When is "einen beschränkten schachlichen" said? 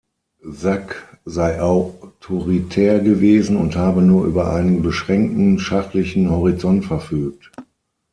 4.51-6.31